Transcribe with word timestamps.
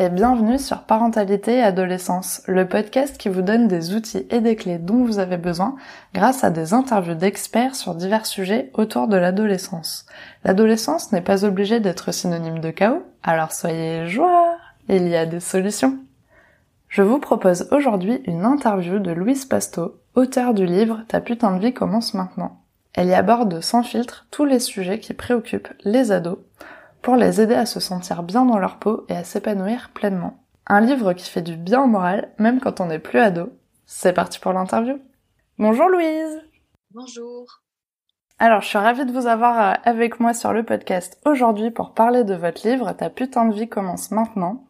et 0.00 0.08
bienvenue 0.08 0.58
sur 0.58 0.84
Parentalité 0.84 1.56
et 1.56 1.62
Adolescence, 1.62 2.40
le 2.46 2.66
podcast 2.66 3.18
qui 3.18 3.28
vous 3.28 3.42
donne 3.42 3.68
des 3.68 3.94
outils 3.94 4.26
et 4.30 4.40
des 4.40 4.56
clés 4.56 4.78
dont 4.78 5.04
vous 5.04 5.18
avez 5.18 5.36
besoin 5.36 5.76
grâce 6.14 6.42
à 6.42 6.48
des 6.48 6.72
interviews 6.72 7.14
d'experts 7.14 7.74
sur 7.74 7.94
divers 7.94 8.24
sujets 8.24 8.70
autour 8.72 9.08
de 9.08 9.18
l'adolescence. 9.18 10.06
L'adolescence 10.42 11.12
n'est 11.12 11.20
pas 11.20 11.44
obligée 11.44 11.80
d'être 11.80 12.12
synonyme 12.12 12.60
de 12.60 12.70
chaos, 12.70 13.02
alors 13.22 13.52
soyez 13.52 14.08
joie, 14.08 14.56
il 14.88 15.06
y 15.06 15.16
a 15.16 15.26
des 15.26 15.38
solutions. 15.38 15.98
Je 16.88 17.02
vous 17.02 17.18
propose 17.18 17.68
aujourd'hui 17.70 18.22
une 18.24 18.46
interview 18.46 19.00
de 19.00 19.10
Louise 19.10 19.44
Pasto, 19.44 20.00
auteur 20.14 20.54
du 20.54 20.64
livre 20.64 21.02
Ta 21.08 21.20
putain 21.20 21.54
de 21.54 21.60
vie 21.60 21.74
commence 21.74 22.14
maintenant. 22.14 22.62
Elle 22.94 23.08
y 23.08 23.14
aborde 23.14 23.60
sans 23.60 23.82
filtre 23.82 24.26
tous 24.30 24.46
les 24.46 24.60
sujets 24.60 24.98
qui 24.98 25.12
préoccupent 25.12 25.74
les 25.84 26.10
ados 26.10 26.38
pour 27.02 27.16
les 27.16 27.40
aider 27.40 27.54
à 27.54 27.66
se 27.66 27.80
sentir 27.80 28.22
bien 28.22 28.44
dans 28.44 28.58
leur 28.58 28.78
peau 28.78 29.04
et 29.08 29.16
à 29.16 29.24
s'épanouir 29.24 29.90
pleinement. 29.94 30.42
Un 30.66 30.80
livre 30.80 31.12
qui 31.12 31.28
fait 31.28 31.42
du 31.42 31.56
bien 31.56 31.82
au 31.82 31.86
moral, 31.86 32.32
même 32.38 32.60
quand 32.60 32.80
on 32.80 32.86
n'est 32.86 32.98
plus 32.98 33.18
ado. 33.18 33.50
C'est 33.86 34.12
parti 34.12 34.38
pour 34.38 34.52
l'interview. 34.52 34.98
Bonjour 35.58 35.88
Louise 35.88 36.42
Bonjour 36.92 37.60
alors, 38.42 38.62
je 38.62 38.68
suis 38.68 38.78
ravie 38.78 39.04
de 39.04 39.12
vous 39.12 39.26
avoir 39.26 39.60
euh, 39.60 39.74
avec 39.84 40.18
moi 40.18 40.32
sur 40.32 40.54
le 40.54 40.62
podcast 40.62 41.20
aujourd'hui 41.26 41.70
pour 41.70 41.92
parler 41.92 42.24
de 42.24 42.34
votre 42.34 42.66
livre 42.66 42.90
Ta 42.92 43.10
putain 43.10 43.44
de 43.44 43.52
vie 43.52 43.68
commence 43.68 44.12
maintenant. 44.12 44.64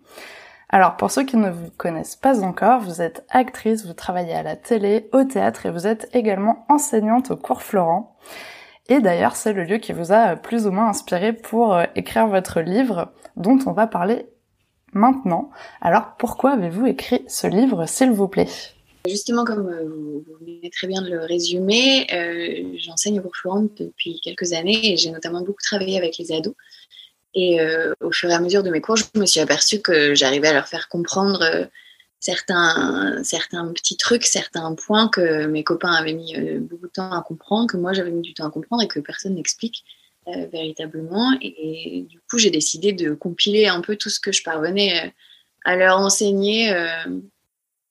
Alors, 0.71 0.97
pour 0.97 1.13
ceux 1.13 1.23
qui 1.23 1.37
ne 1.37 1.51
vous 1.51 1.71
connaissent 1.77 2.17
pas 2.17 2.43
encore, 2.43 2.81
vous 2.81 3.01
êtes 3.01 3.25
actrice, 3.31 3.87
vous 3.87 3.93
travaillez 3.93 4.35
à 4.35 4.43
la 4.43 4.57
télé, 4.57 5.09
au 5.13 5.23
théâtre 5.23 5.67
et 5.67 5.71
vous 5.71 5.87
êtes 5.87 6.09
également 6.13 6.67
enseignante 6.69 7.31
au 7.31 7.37
cours 7.37 7.63
Florent. 7.63 8.17
Et 8.91 9.01
d'ailleurs, 9.01 9.37
c'est 9.37 9.53
le 9.53 9.63
lieu 9.63 9.79
qui 9.79 9.93
vous 9.93 10.13
a 10.13 10.35
plus 10.35 10.67
ou 10.67 10.73
moins 10.73 10.89
inspiré 10.89 11.33
pour 11.33 11.75
euh, 11.75 11.85
écrire 11.95 12.27
votre 12.27 12.61
livre 12.61 13.13
dont 13.37 13.59
on 13.65 13.73
va 13.73 13.87
parler 13.87 14.27
maintenant. 14.93 15.51
Alors, 15.81 16.17
pourquoi 16.19 16.51
avez-vous 16.51 16.87
écrit 16.87 17.23
ce 17.29 17.47
livre, 17.47 17.87
s'il 17.87 18.11
vous 18.11 18.27
plaît? 18.27 18.49
Justement, 19.09 19.45
comme 19.45 19.69
euh, 19.69 19.85
vous, 19.89 20.25
venez 20.41 20.69
très 20.71 20.89
bien 20.89 21.03
de 21.03 21.09
le 21.09 21.21
résumer, 21.21 22.09
euh, 22.13 22.77
j'enseigne 22.79 23.21
au 23.21 23.23
cours 23.23 23.37
Florent 23.37 23.67
depuis 23.79 24.21
quelques 24.21 24.53
années 24.53 24.93
et 24.93 24.97
j'ai 24.97 25.13
notamment 25.13 25.43
beaucoup 25.43 25.63
travaillé 25.63 25.97
avec 25.97 26.19
les 26.19 26.33
ados. 26.33 26.55
Et 27.33 27.61
au 28.01 28.11
fur 28.11 28.29
et 28.29 28.35
à 28.35 28.41
mesure 28.41 28.65
de 28.65 28.71
mes 28.71 28.81
cours, 28.81 28.97
je 28.97 29.05
me 29.15 29.25
suis 29.25 29.39
aperçue 29.39 29.81
que 29.81 30.17
j'arrivais 30.17 30.49
à 30.49 30.53
leur 30.53 30.67
faire 30.67 30.89
comprendre 30.89 31.69
certains, 32.21 33.25
certains 33.25 33.67
petits 33.73 33.97
trucs, 33.97 34.25
certains 34.25 34.75
points 34.75 35.09
que 35.09 35.47
mes 35.47 35.65
copains 35.65 35.93
avaient 35.93 36.13
mis 36.13 36.37
euh, 36.37 36.61
beaucoup 36.61 36.87
de 36.87 36.93
temps 36.93 37.13
à 37.13 37.23
comprendre, 37.23 37.67
que 37.67 37.79
moi 37.79 37.95
j'avais 37.95 38.11
mis 38.11 38.21
du 38.21 38.35
temps 38.35 38.47
à 38.47 38.51
comprendre 38.51 38.83
et 38.83 38.89
que 38.89 39.01
personne 39.01 39.35
n'explique 39.35 39.85
euh, 40.29 40.47
véritablement. 40.53 41.33
Et, 41.41 42.07
du 42.09 42.21
coup, 42.31 42.39
j'ai 42.39 42.51
décidé 42.51 42.93
de 42.93 43.15
compiler 43.15 43.67
un 43.67 43.81
peu 43.81 43.97
tout 43.97 44.11
ce 44.11 44.21
que 44.21 44.33
je 44.33 44.43
parvenais 44.43 45.07
euh, 45.07 45.11
à 45.65 45.77
leur 45.77 45.99
enseigner 45.99 46.75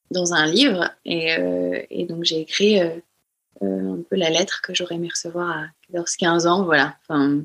dans 0.10 0.34
un 0.34 0.48
livre. 0.48 0.90
Et, 1.06 2.06
donc, 2.10 2.24
j'ai 2.24 2.40
écrit 2.40 2.82
un 2.82 4.00
peu 4.10 4.16
la 4.16 4.32
lettre 4.32 4.64
que 4.64 4.74
j'aurais 4.74 4.96
aimé 4.96 5.10
recevoir 5.12 5.56
à 5.56 5.68
14-15 5.94 6.48
ans, 6.48 6.64
voilà, 6.64 6.96
enfin, 7.04 7.42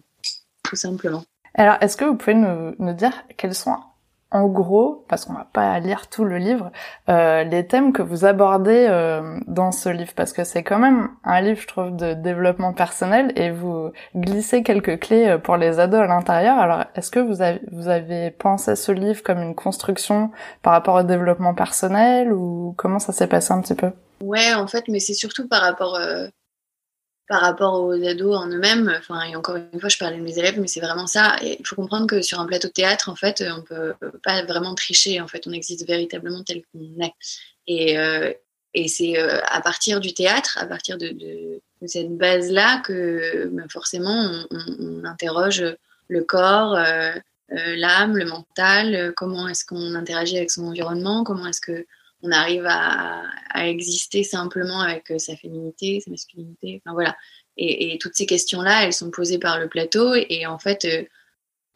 tout 0.63 0.77
simplement. 0.77 1.27
Alors, 1.53 1.77
est-ce 1.83 1.99
que 1.99 2.07
vous 2.07 2.17
pouvez 2.17 2.33
nous, 2.33 2.75
nous 2.79 2.95
dire 2.95 3.13
quels 3.37 3.55
sont 3.55 3.77
en 4.31 4.47
gros, 4.47 5.05
parce 5.09 5.25
qu'on 5.25 5.35
va 5.35 5.47
pas 5.53 5.79
lire 5.79 6.09
tout 6.09 6.25
le 6.25 6.39
livre, 6.39 6.73
euh, 7.09 7.45
les 7.45 7.67
thèmes 7.67 7.93
que 7.93 8.03
vous 8.03 8.25
abordez 8.25 8.87
euh, 8.89 9.39
dans 9.47 9.71
ce 9.71 9.89
livre, 9.89 10.13
parce 10.17 10.33
que 10.33 10.45
c'est 10.45 10.63
quand 10.63 10.79
même 10.79 11.09
un 11.23 11.41
livre, 11.41 11.61
je 11.61 11.67
trouve, 11.67 11.95
de 11.95 12.15
développement 12.15 12.73
personnel, 12.73 13.33
et 13.37 13.51
vous 13.51 13.93
glissez 14.17 14.63
quelques 14.63 14.99
clés 14.99 15.29
euh, 15.29 15.39
pour 15.39 15.57
les 15.57 15.79
ados 15.79 16.01
à 16.01 16.07
l'intérieur. 16.07 16.59
Alors, 16.59 16.85
est-ce 16.95 17.11
que 17.11 17.21
vous 17.21 17.43
avez, 17.43 17.61
vous 17.71 17.89
avez 17.89 18.31
pensé 18.31 18.75
ce 18.77 18.93
livre 18.93 19.23
comme 19.23 19.41
une 19.41 19.55
construction 19.55 20.31
par 20.63 20.73
rapport 20.73 20.97
au 20.97 21.03
développement 21.03 21.55
personnel, 21.55 22.33
ou 22.33 22.75
comment 22.77 22.99
ça 22.99 23.13
s'est 23.13 23.29
passé 23.29 23.53
un 23.53 23.61
petit 23.61 23.75
peu? 23.75 23.93
Ouais, 24.21 24.55
en 24.55 24.67
fait, 24.67 24.85
mais 24.89 25.01
c'est 25.01 25.15
surtout 25.15 25.47
par 25.49 25.63
rapport 25.63 25.99
par 27.29 27.41
rapport 27.41 27.83
aux 27.83 27.93
ados 27.93 28.37
en 28.37 28.49
eux-mêmes. 28.49 28.95
Enfin, 28.99 29.23
et 29.23 29.37
encore 29.37 29.57
une 29.57 29.81
fois, 29.81 29.89
je 29.89 29.97
parlais 29.97 30.19
de 30.19 30.23
mes 30.23 30.39
élèves, 30.39 30.61
mais 30.61 30.67
c'est 30.67 30.81
vraiment 30.81 31.07
ça. 31.07 31.37
Il 31.43 31.67
faut 31.67 31.77
comprendre 31.77 32.07
que 32.07 32.23
sur 32.23 32.39
un 32.39 32.47
plateau 32.47 32.69
de 32.69 32.73
théâtre, 32.73 33.09
en 33.09 33.17
fait, 33.17 33.43
on 33.57 33.63
peut 33.63 33.95
pas 34.23 34.45
vraiment 34.45 34.75
tricher. 34.75 35.21
En 35.21 35.29
fait, 35.29 35.47
on 35.47 35.53
existe 35.53 35.87
véritablement 35.87 36.43
tel 36.43 36.63
qu'on 36.73 37.03
est. 37.03 37.15
Et, 37.67 37.99
euh, 37.99 38.33
et 38.75 38.89
c'est 38.89 39.19
euh, 39.19 39.41
à 39.47 39.61
partir 39.63 40.01
du 40.01 40.13
théâtre, 40.13 40.59
à 40.61 40.67
partir 40.67 40.99
de, 40.99 41.17
cette 41.87 42.17
base-là, 42.17 42.83
que 42.85 43.49
ben, 43.53 43.69
forcément, 43.69 44.45
on, 44.51 45.05
interroge 45.05 45.65
le 46.09 46.25
corps, 46.25 46.75
euh 46.75 47.13
l'âme, 47.51 48.17
le 48.17 48.25
mental, 48.25 49.13
comment 49.15 49.47
est-ce 49.47 49.65
qu'on 49.65 49.95
interagit 49.95 50.39
avec 50.39 50.51
son 50.51 50.67
environnement, 50.67 51.23
comment 51.23 51.47
est-ce 51.47 51.61
que 51.61 51.87
on 52.25 52.33
arrive 52.33 52.67
à, 52.67 53.23
exister 53.57 54.25
simplement 54.25 54.81
avec 54.81 55.13
euh, 55.13 55.19
sa 55.19 55.37
féminité, 55.37 56.01
sa 56.05 56.11
masculinité, 56.11 56.83
enfin 56.85 56.93
voilà. 56.93 57.17
Et, 57.57 57.99
toutes 58.01 58.17
ces 58.17 58.27
questions-là, 58.27 58.85
elles 58.85 58.93
sont 58.93 59.13
posées 59.13 59.39
par 59.39 59.61
le 59.61 59.69
plateau 59.69 60.13
et 60.15 60.45
en 60.45 60.59
fait, 60.59 60.85
euh, 60.87 61.05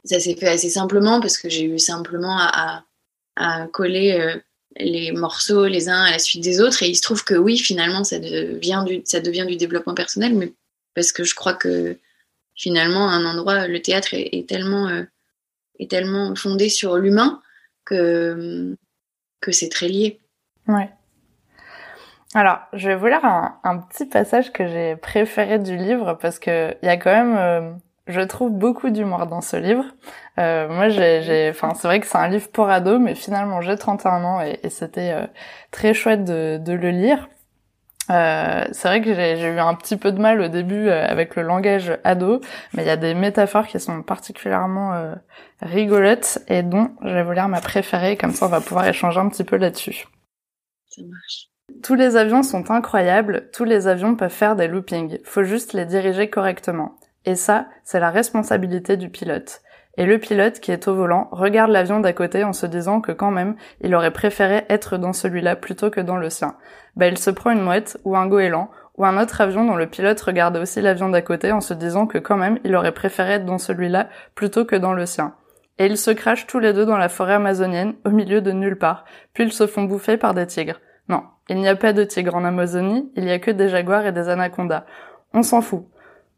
ça 0.05 0.19
s'est 0.19 0.35
fait 0.35 0.49
assez 0.49 0.71
simplement 0.71 1.21
parce 1.21 1.39
que 1.39 1.49
j'ai 1.49 1.63
eu 1.63 1.79
simplement 1.79 2.37
à, 2.37 2.85
coller 3.73 4.19
euh, 4.19 4.37
les 4.81 5.13
morceaux 5.13 5.67
les 5.67 5.89
uns 5.89 6.03
à 6.03 6.11
la 6.11 6.19
suite 6.19 6.43
des 6.43 6.61
autres 6.61 6.83
et 6.83 6.89
il 6.89 6.97
se 6.97 7.03
trouve 7.03 7.23
que 7.23 7.35
oui, 7.35 7.57
finalement, 7.57 8.03
ça 8.03 8.19
devient 8.19 8.83
du, 8.85 9.03
ça 9.05 9.21
devient 9.21 9.47
du 9.47 9.57
développement 9.57 9.95
personnel, 9.95 10.35
mais 10.35 10.53
parce 10.95 11.13
que 11.13 11.23
je 11.23 11.37
crois 11.37 11.55
que 11.55 11.97
finalement, 12.57 13.09
un 13.09 13.25
endroit, 13.25 13.69
le 13.69 13.81
théâtre 13.81 14.09
est, 14.13 14.49
tellement, 14.49 14.89
est 15.79 15.91
tellement 15.91 16.35
fondé 16.35 16.69
sur 16.69 16.97
l'humain 16.97 17.41
que, 17.85 18.77
que 19.41 19.53
c'est 19.53 19.69
très 19.69 19.89
lié. 19.89 20.19
Ouais. 20.69 20.91
Alors, 22.34 22.59
je 22.75 22.89
vais 22.89 22.95
vous 22.95 23.06
lire 23.06 23.25
un, 23.25 23.79
petit 23.79 24.05
passage 24.05 24.53
que 24.53 24.67
j'ai 24.67 24.97
préféré 24.97 25.59
du 25.59 25.77
livre 25.77 26.15
parce 26.21 26.39
que 26.39 26.77
il 26.83 26.87
y 26.87 26.91
a 26.91 26.99
quand 26.99 27.11
même, 27.11 27.37
euh, 27.39 27.73
je 28.06 28.21
trouve 28.21 28.53
beaucoup 28.53 28.91
d'humour 28.91 29.27
dans 29.27 29.41
ce 29.41 29.56
livre. 29.56 29.84
Euh, 30.39 30.69
moi, 30.69 30.91
j'ai, 30.91 31.49
enfin, 31.51 31.73
c'est 31.75 31.89
vrai 31.89 32.01
que 32.01 32.06
c'est 32.06 32.19
un 32.19 32.29
livre 32.29 32.49
pour 32.53 32.69
ados, 32.69 33.01
mais 33.01 33.15
finalement, 33.15 33.62
j'ai 33.62 33.77
31 33.77 34.25
ans 34.25 34.41
et, 34.43 34.61
c'était 34.69 35.12
euh, 35.12 35.27
très 35.71 35.95
chouette 35.95 36.25
de, 36.25 36.59
de 36.59 36.73
le 36.75 36.91
lire. 36.91 37.29
c'est 38.09 38.89
vrai 38.89 39.00
que 39.00 39.15
j'ai 39.15 39.49
eu 39.49 39.59
un 39.59 39.75
petit 39.75 39.97
peu 39.97 40.12
de 40.12 40.21
mal 40.21 40.41
au 40.43 40.49
début 40.49 40.91
avec 40.91 41.35
le 41.37 41.43
langage 41.43 41.99
ado, 42.05 42.41
mais 42.75 42.83
il 42.83 42.87
y 42.87 42.91
a 42.91 42.97
des 42.97 43.15
métaphores 43.15 43.67
qui 43.67 43.81
sont 43.81 44.03
particulièrement 44.03 45.15
rigolotes 45.62 46.39
et 46.49 46.62
dont 46.62 46.91
je 47.05 47.11
vais 47.11 47.23
vous 47.23 47.33
lire 47.33 47.49
ma 47.49 47.61
préférée, 47.61 48.17
comme 48.17 48.33
ça 48.33 48.47
on 48.47 48.49
va 48.50 48.61
pouvoir 48.61 48.87
échanger 48.89 49.21
un 49.21 49.29
petit 49.29 49.45
peu 49.45 49.56
là-dessus. 49.56 50.06
Tous 51.82 51.94
les 51.94 52.16
avions 52.16 52.43
sont 52.43 52.71
incroyables, 52.71 53.50
tous 53.53 53.65
les 53.65 53.88
avions 53.88 54.16
peuvent 54.16 54.31
faire 54.31 54.56
des 54.56 54.69
loopings, 54.69 55.19
faut 55.25 55.44
juste 55.44 55.75
les 55.75 55.84
diriger 55.84 56.31
correctement. 56.31 56.99
Et 57.25 57.34
ça, 57.34 57.69
c'est 57.84 58.00
la 58.00 58.10
responsabilité 58.10 58.97
du 58.97 59.10
pilote. 59.10 59.60
Et 59.99 60.06
le 60.06 60.19
pilote 60.19 60.60
qui 60.60 60.71
est 60.71 60.88
au 60.88 60.94
volant 60.94 61.28
regarde 61.32 61.71
l'avion 61.71 62.00
d'à 62.00 62.12
côté 62.12 62.44
en 62.44 62.53
se 62.53 62.66
disant 62.66 63.00
que 63.00 63.12
quand 63.12 63.32
même, 63.32 63.56
il 63.81 63.94
aurait 63.94 64.12
préféré 64.12 64.65
être 64.69 64.97
dans 64.97 65.12
celui-là 65.12 65.56
plutôt 65.56 65.91
que 65.91 66.00
dans 66.00 66.16
le 66.16 66.31
sien. 66.31 66.56
Bah 66.97 67.09
il 67.09 67.19
se 67.19 67.31
prend 67.31 67.50
une 67.50 67.62
mouette 67.62 67.99
ou 68.05 68.16
un 68.16 68.26
goéland 68.26 68.70
ou 68.97 69.05
un 69.05 69.20
autre 69.20 69.41
avion 69.41 69.65
dont 69.65 69.76
le 69.76 69.88
pilote 69.88 70.20
regarde 70.20 70.56
aussi 70.56 70.81
l'avion 70.81 71.09
d'à 71.09 71.20
côté 71.20 71.53
en 71.53 71.60
se 71.60 71.75
disant 71.75 72.06
que 72.06 72.19
quand 72.19 72.37
même, 72.37 72.59
il 72.65 72.76
aurait 72.76 72.94
préféré 72.94 73.34
être 73.34 73.44
dans 73.44 73.59
celui-là 73.59 74.09
plutôt 74.34 74.65
que 74.65 74.76
dans 74.76 74.94
le 74.94 75.05
sien 75.05 75.34
et 75.78 75.87
ils 75.87 75.97
se 75.97 76.11
crachent 76.11 76.47
tous 76.47 76.59
les 76.59 76.72
deux 76.72 76.87
dans 76.87 76.97
la 76.97 77.09
forêt 77.09 77.34
amazonienne, 77.34 77.94
au 78.05 78.11
milieu 78.11 78.41
de 78.41 78.53
nulle 78.53 78.78
part, 78.78 79.05
puis 79.33 79.44
ils 79.44 79.53
se 79.53 79.66
font 79.66 79.84
bouffer 79.84 80.16
par 80.16 80.34
des 80.34 80.47
tigres. 80.47 80.81
Non, 81.09 81.22
il 81.49 81.56
n'y 81.56 81.69
a 81.69 81.77
pas 81.77 81.93
de 81.93 82.05
tigres 82.05 82.34
en 82.34 82.44
Amazonie, 82.44 83.11
il 83.16 83.25
y 83.25 83.31
a 83.31 83.39
que 83.39 83.50
des 83.50 83.69
jaguars 83.69 84.06
et 84.06 84.12
des 84.12 84.28
anacondas. 84.28 84.84
On 85.32 85.43
s'en 85.43 85.62
fout. 85.62 85.87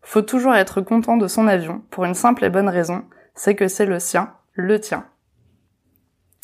Faut 0.03 0.23
toujours 0.23 0.55
être 0.55 0.81
content 0.81 1.17
de 1.17 1.27
son 1.27 1.47
avion, 1.47 1.83
pour 1.91 2.05
une 2.05 2.15
simple 2.15 2.45
et 2.45 2.51
bonne 2.51 2.69
raison, 2.69 3.05
c'est 3.35 3.55
que 3.55 3.69
c'est 3.69 3.87
le 3.87 3.99
sien, 3.99 4.35
le 4.53 4.79
tien. 4.81 5.07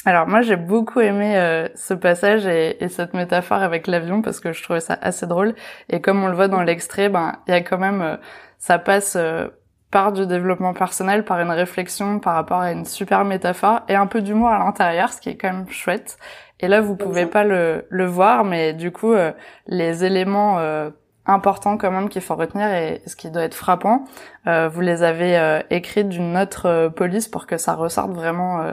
Alors 0.06 0.28
moi 0.28 0.40
j'ai 0.40 0.54
beaucoup 0.54 1.00
aimé 1.00 1.36
euh, 1.36 1.68
ce 1.74 1.92
passage 1.92 2.46
et, 2.46 2.76
cette 2.88 3.12
métaphore 3.12 3.58
avec 3.58 3.88
l'avion 3.88 4.22
parce 4.22 4.38
que 4.38 4.52
je 4.52 4.62
trouvais 4.62 4.80
ça 4.80 4.96
assez 5.02 5.26
drôle 5.26 5.56
et 5.88 6.00
comme 6.00 6.22
on 6.22 6.28
le 6.28 6.36
voit 6.36 6.46
dans 6.46 6.62
l'extrait, 6.62 7.08
ben 7.08 7.40
il 7.48 7.50
y 7.50 7.54
a 7.54 7.60
quand 7.60 7.78
même 7.78 8.02
euh, 8.02 8.16
ça 8.56 8.78
passe 8.78 9.16
euh, 9.16 9.48
par 9.90 10.12
du 10.12 10.26
développement 10.26 10.74
personnel, 10.74 11.24
par 11.24 11.40
une 11.40 11.50
réflexion 11.50 12.18
par 12.18 12.34
rapport 12.34 12.60
à 12.60 12.72
une 12.72 12.84
super 12.84 13.24
métaphore 13.24 13.82
et 13.88 13.94
un 13.94 14.06
peu 14.06 14.20
d'humour 14.20 14.48
à 14.48 14.58
l'intérieur, 14.58 15.12
ce 15.12 15.20
qui 15.20 15.30
est 15.30 15.36
quand 15.36 15.52
même 15.52 15.68
chouette. 15.68 16.18
Et 16.60 16.68
là, 16.68 16.80
vous 16.80 16.96
pouvez 16.96 17.26
pas 17.26 17.44
le, 17.44 17.86
le 17.88 18.06
voir, 18.06 18.44
mais 18.44 18.72
du 18.72 18.90
coup, 18.90 19.12
euh, 19.12 19.32
les 19.66 20.04
éléments 20.04 20.58
euh, 20.58 20.90
importants 21.26 21.76
quand 21.76 21.90
même 21.90 22.08
qu'il 22.08 22.22
faut 22.22 22.34
retenir 22.34 22.66
et 22.72 23.02
ce 23.06 23.14
qui 23.14 23.30
doit 23.30 23.42
être 23.42 23.54
frappant, 23.54 24.04
euh, 24.46 24.68
vous 24.68 24.80
les 24.80 25.02
avez 25.02 25.60
écrits 25.70 26.04
d'une 26.04 26.36
autre 26.36 26.88
police 26.88 27.28
pour 27.28 27.46
que 27.46 27.56
ça 27.56 27.74
ressorte 27.74 28.10
vraiment 28.12 28.72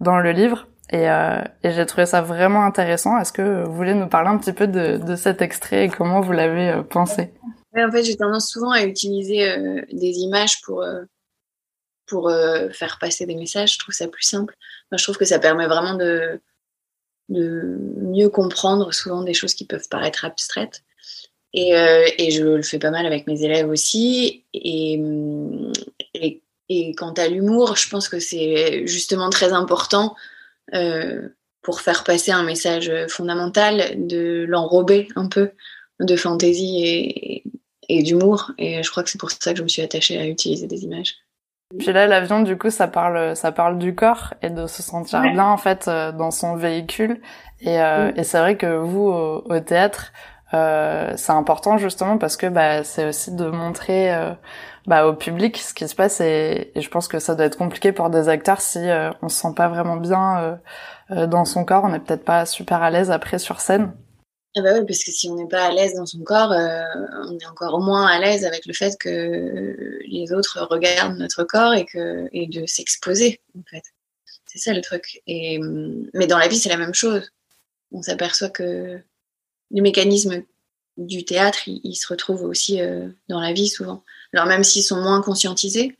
dans 0.00 0.18
le 0.18 0.32
livre. 0.32 0.66
Et, 0.90 1.06
et 1.06 1.70
j'ai 1.70 1.86
trouvé 1.86 2.04
ça 2.06 2.20
vraiment 2.20 2.64
intéressant. 2.64 3.18
Est-ce 3.18 3.32
que 3.32 3.64
vous 3.64 3.72
voulez 3.72 3.94
nous 3.94 4.08
parler 4.08 4.28
un 4.28 4.36
petit 4.36 4.52
peu 4.52 4.66
de, 4.66 4.98
de 4.98 5.16
cet 5.16 5.40
extrait 5.40 5.84
et 5.84 5.88
comment 5.88 6.20
vous 6.20 6.32
l'avez 6.32 6.82
pensé? 6.90 7.32
En 7.76 7.90
fait, 7.90 8.04
j'ai 8.04 8.16
tendance 8.16 8.50
souvent 8.50 8.70
à 8.70 8.84
utiliser 8.84 9.48
euh, 9.48 9.82
des 9.92 10.18
images 10.18 10.60
pour, 10.62 10.82
euh, 10.82 11.02
pour 12.06 12.28
euh, 12.28 12.68
faire 12.70 12.98
passer 12.98 13.26
des 13.26 13.34
messages. 13.34 13.74
Je 13.74 13.78
trouve 13.78 13.94
ça 13.94 14.08
plus 14.08 14.24
simple. 14.24 14.54
je 14.90 15.02
trouve 15.02 15.16
que 15.16 15.24
ça 15.24 15.38
permet 15.38 15.66
vraiment 15.66 15.94
de, 15.94 16.40
de 17.28 17.78
mieux 17.96 18.28
comprendre 18.28 18.92
souvent 18.92 19.22
des 19.22 19.34
choses 19.34 19.54
qui 19.54 19.66
peuvent 19.66 19.88
paraître 19.88 20.24
abstraites. 20.24 20.82
Et, 21.54 21.72
et, 22.16 22.30
je 22.30 22.44
le 22.44 22.62
fais 22.62 22.78
pas 22.78 22.90
mal 22.90 23.04
avec 23.04 23.26
mes 23.26 23.44
élèves 23.44 23.68
aussi. 23.68 24.42
Et, 24.54 24.98
et, 26.14 26.42
et 26.70 26.94
quant 26.94 27.12
à 27.12 27.28
l'humour, 27.28 27.76
je 27.76 27.90
pense 27.90 28.08
que 28.08 28.20
c'est 28.20 28.86
justement 28.86 29.28
très 29.28 29.52
important 29.52 30.16
pour 31.60 31.82
faire 31.82 32.04
passer 32.04 32.30
un 32.30 32.42
message 32.42 32.90
fondamental 33.08 34.06
de 34.06 34.46
l'enrober 34.48 35.08
un 35.14 35.28
peu 35.28 35.50
de 36.00 36.16
fantaisie 36.16 36.86
et, 36.86 37.44
et 37.98 38.02
d'humour. 38.02 38.52
Et 38.58 38.82
je 38.82 38.90
crois 38.90 39.02
que 39.02 39.10
c'est 39.10 39.20
pour 39.20 39.30
ça 39.30 39.52
que 39.52 39.58
je 39.58 39.62
me 39.62 39.68
suis 39.68 39.82
attachée 39.82 40.18
à 40.18 40.26
utiliser 40.26 40.66
des 40.66 40.84
images. 40.84 41.14
Puis 41.78 41.92
là, 41.92 42.06
l'avion, 42.06 42.42
du 42.42 42.58
coup, 42.58 42.68
ça 42.68 42.86
parle, 42.86 43.34
ça 43.34 43.50
parle 43.50 43.78
du 43.78 43.94
corps 43.94 44.34
et 44.42 44.50
de 44.50 44.66
se 44.66 44.82
sentir 44.82 45.22
bien 45.22 45.46
en 45.46 45.56
fait 45.56 45.88
euh, 45.88 46.12
dans 46.12 46.30
son 46.30 46.54
véhicule. 46.54 47.20
Et, 47.60 47.80
euh, 47.80 48.12
mm. 48.12 48.18
et 48.18 48.24
c'est 48.24 48.38
vrai 48.38 48.56
que 48.56 48.66
vous, 48.66 49.08
au, 49.08 49.60
théâtre, 49.60 50.12
euh, 50.54 51.12
c'est 51.16 51.32
important 51.32 51.78
justement 51.78 52.18
parce 52.18 52.36
que 52.36 52.46
bah, 52.46 52.84
c'est 52.84 53.06
aussi 53.06 53.34
de 53.34 53.46
montrer 53.46 54.14
euh, 54.14 54.32
bah, 54.86 55.06
au 55.06 55.14
public 55.14 55.56
ce 55.56 55.72
qui 55.72 55.88
se 55.88 55.94
passe 55.94 56.20
et, 56.20 56.72
et, 56.74 56.82
je 56.82 56.90
pense 56.90 57.08
que 57.08 57.18
ça 57.18 57.34
doit 57.34 57.46
être 57.46 57.56
compliqué 57.56 57.92
pour 57.92 58.10
des 58.10 58.28
acteurs 58.28 58.60
si 58.60 58.78
euh, 58.78 59.10
on 59.22 59.30
se 59.30 59.40
sent 59.40 59.54
pas 59.56 59.68
vraiment 59.68 59.96
bien 59.96 60.58
dans 61.10 61.44
son 61.44 61.64
corps, 61.64 61.84
on 61.84 61.90
n'est 61.90 61.98
peut-être 61.98 62.24
pas 62.24 62.46
super 62.46 62.82
à 62.82 62.90
l'aise 62.90 63.10
après 63.10 63.38
sur 63.38 63.60
scène. 63.60 63.92
Ah 64.54 64.60
bah 64.60 64.74
oui, 64.78 64.84
parce 64.86 65.02
que 65.02 65.10
si 65.10 65.30
on 65.30 65.36
n'est 65.36 65.48
pas 65.48 65.64
à 65.64 65.72
l'aise 65.72 65.94
dans 65.94 66.04
son 66.04 66.20
corps, 66.20 66.52
euh, 66.52 66.84
on 67.26 67.38
est 67.38 67.46
encore 67.46 67.80
moins 67.80 68.06
à 68.06 68.20
l'aise 68.20 68.44
avec 68.44 68.66
le 68.66 68.74
fait 68.74 68.98
que 68.98 69.98
les 70.06 70.32
autres 70.32 70.66
regardent 70.70 71.16
notre 71.16 71.44
corps 71.44 71.72
et, 71.72 71.86
que, 71.86 72.28
et 72.32 72.46
de 72.46 72.66
s'exposer, 72.66 73.40
en 73.58 73.62
fait. 73.70 73.84
C'est 74.44 74.58
ça 74.58 74.74
le 74.74 74.82
truc. 74.82 75.22
Et, 75.26 75.58
mais 76.12 76.26
dans 76.26 76.36
la 76.36 76.48
vie, 76.48 76.58
c'est 76.58 76.68
la 76.68 76.76
même 76.76 76.92
chose. 76.92 77.30
On 77.92 78.02
s'aperçoit 78.02 78.50
que 78.50 78.98
les 79.70 79.80
mécanismes 79.80 80.42
du 80.98 81.24
théâtre, 81.24 81.60
ils, 81.66 81.96
se 81.96 82.06
retrouvent 82.06 82.44
aussi 82.44 82.82
euh, 82.82 83.08
dans 83.30 83.40
la 83.40 83.54
vie 83.54 83.68
souvent. 83.68 84.04
Alors 84.34 84.46
même 84.46 84.64
s'ils 84.64 84.82
sont 84.82 85.00
moins 85.00 85.22
conscientisés, 85.22 85.96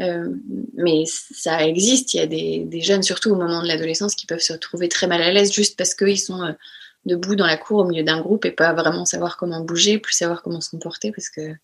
euh, 0.00 0.34
mais 0.74 1.04
ça 1.06 1.64
existe. 1.64 2.14
Il 2.14 2.16
y 2.16 2.20
a 2.20 2.26
des, 2.26 2.64
des, 2.64 2.80
jeunes, 2.80 3.04
surtout 3.04 3.30
au 3.30 3.36
moment 3.36 3.62
de 3.62 3.68
l'adolescence, 3.68 4.16
qui 4.16 4.26
peuvent 4.26 4.40
se 4.40 4.54
retrouver 4.54 4.88
très 4.88 5.06
mal 5.06 5.22
à 5.22 5.30
l'aise 5.30 5.52
juste 5.52 5.78
parce 5.78 5.94
qu'ils 5.94 6.18
sont 6.18 6.56
debout 7.04 7.34
dans 7.34 7.46
la 7.46 7.56
cour 7.56 7.80
au 7.80 7.84
milieu 7.84 8.02
d'un 8.02 8.20
groupe 8.20 8.44
et 8.44 8.50
pas 8.52 8.72
vraiment 8.72 9.04
savoir 9.04 9.36
comment 9.36 9.60
bouger, 9.60 9.98
plus 9.98 10.12
savoir 10.12 10.42
comment 10.42 10.60
se 10.60 10.70
comporter 10.70 11.12
parce 11.12 11.28
que 11.28 11.54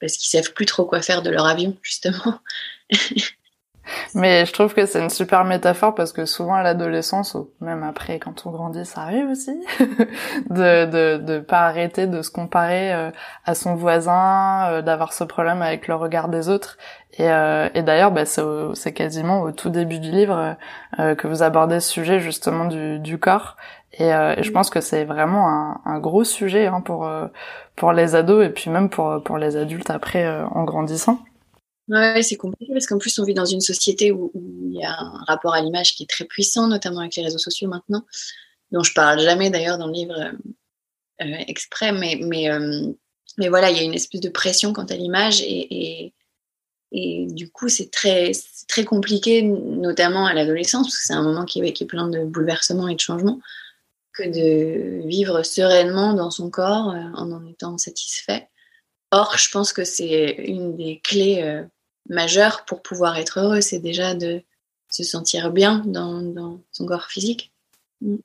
parce 0.00 0.16
qu'ils 0.16 0.30
savent 0.30 0.54
plus 0.54 0.66
trop 0.66 0.86
quoi 0.86 1.02
faire 1.02 1.22
de 1.22 1.30
leur 1.30 1.46
avion 1.46 1.76
justement. 1.82 2.40
Mais 4.14 4.44
je 4.44 4.52
trouve 4.52 4.74
que 4.74 4.86
c'est 4.86 5.00
une 5.00 5.10
super 5.10 5.44
métaphore 5.44 5.94
parce 5.94 6.12
que 6.12 6.24
souvent 6.24 6.54
à 6.54 6.62
l'adolescence, 6.62 7.34
ou 7.34 7.50
même 7.60 7.82
après 7.82 8.18
quand 8.18 8.46
on 8.46 8.50
grandit, 8.50 8.84
ça 8.84 9.02
arrive 9.02 9.28
aussi, 9.28 9.58
de, 10.50 10.84
de 10.86 11.16
de 11.18 11.38
pas 11.38 11.60
arrêter 11.60 12.06
de 12.06 12.22
se 12.22 12.30
comparer 12.30 12.92
euh, 12.92 13.10
à 13.44 13.54
son 13.54 13.74
voisin, 13.74 14.68
euh, 14.70 14.82
d'avoir 14.82 15.12
ce 15.12 15.24
problème 15.24 15.62
avec 15.62 15.88
le 15.88 15.94
regard 15.94 16.28
des 16.28 16.48
autres. 16.48 16.76
Et, 17.18 17.30
euh, 17.30 17.68
d'ailleurs, 17.82 18.12
bah, 18.12 18.24
c'est 18.24 18.92
quasiment 18.92 19.42
au 19.42 19.52
tout 19.52 19.70
début 19.70 19.98
du 19.98 20.10
livre 20.10 20.56
que 20.96 21.26
vous 21.26 21.42
abordez 21.42 21.80
ce 21.80 21.90
sujet 21.90 22.20
justement 22.20 22.66
du, 22.66 22.98
du 23.00 23.18
corps. 23.18 23.56
Et, 23.94 24.08
et 24.08 24.42
je 24.42 24.50
pense 24.52 24.70
que 24.70 24.80
c'est 24.80 25.04
vraiment 25.04 25.48
un, 25.48 25.80
un, 25.84 25.98
gros 25.98 26.22
sujet 26.24 26.68
hein, 26.68 26.80
pour 26.80 27.10
pour 27.74 27.92
les 27.92 28.14
ados 28.14 28.46
et 28.46 28.50
puis 28.50 28.70
même 28.70 28.88
pour 28.88 29.20
pour 29.24 29.38
les 29.38 29.56
adultes 29.56 29.90
après 29.90 30.24
en 30.52 30.62
grandissant. 30.62 31.18
Ouais, 31.90 32.22
c'est 32.22 32.36
compliqué 32.36 32.72
parce 32.72 32.86
qu'en 32.86 32.98
plus, 32.98 33.18
on 33.18 33.24
vit 33.24 33.34
dans 33.34 33.44
une 33.44 33.60
société 33.60 34.12
où, 34.12 34.30
il 34.34 34.78
y 34.78 34.84
a 34.84 34.96
un 34.96 35.24
rapport 35.26 35.54
à 35.54 35.60
l'image 35.60 35.96
qui 35.96 36.04
est 36.04 36.06
très 36.06 36.24
puissant, 36.24 36.68
notamment 36.68 37.00
avec 37.00 37.16
les 37.16 37.24
réseaux 37.24 37.38
sociaux 37.38 37.68
maintenant, 37.68 38.04
dont 38.70 38.84
je 38.84 38.94
parle 38.94 39.18
jamais 39.18 39.50
d'ailleurs 39.50 39.76
dans 39.76 39.88
le 39.88 39.92
livre 39.92 40.14
euh, 40.16 40.32
euh, 41.22 41.44
exprès, 41.48 41.90
mais, 41.90 42.48
euh, 42.48 42.92
mais 43.38 43.48
voilà, 43.48 43.70
il 43.70 43.76
y 43.76 43.80
a 43.80 43.82
une 43.82 43.94
espèce 43.94 44.20
de 44.20 44.28
pression 44.28 44.72
quant 44.72 44.84
à 44.84 44.94
l'image 44.94 45.42
et, 45.42 46.12
et, 46.92 47.26
du 47.26 47.50
coup, 47.50 47.68
c'est 47.68 47.90
très, 47.90 48.30
très 48.68 48.84
compliqué, 48.84 49.42
notamment 49.42 50.26
à 50.26 50.32
l'adolescence, 50.34 50.86
parce 50.86 50.98
que 50.98 51.06
c'est 51.06 51.14
un 51.14 51.22
moment 51.22 51.44
qui 51.44 51.60
est 51.60 51.84
plein 51.86 52.08
de 52.08 52.24
bouleversements 52.24 52.86
et 52.86 52.94
de 52.94 53.00
changements, 53.00 53.40
que 54.12 54.22
de 54.22 55.08
vivre 55.08 55.42
sereinement 55.42 56.14
dans 56.14 56.30
son 56.30 56.50
corps 56.50 56.94
en 57.14 57.32
en 57.32 57.46
étant 57.46 57.78
satisfait. 57.78 58.48
Or, 59.12 59.36
je 59.38 59.50
pense 59.50 59.72
que 59.72 59.84
c'est 59.84 60.34
une 60.46 60.76
des 60.76 61.00
clés 61.02 61.64
majeur 62.10 62.64
pour 62.66 62.82
pouvoir 62.82 63.16
être 63.16 63.40
heureux, 63.40 63.62
c'est 63.62 63.78
déjà 63.78 64.14
de 64.14 64.42
se 64.90 65.04
sentir 65.04 65.50
bien 65.50 65.82
dans, 65.86 66.58
son 66.72 66.84
corps 66.84 67.06
physique 67.06 67.52
mm. 68.02 68.16